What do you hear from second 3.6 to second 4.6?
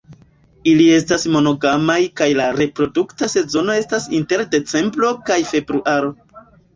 estas inter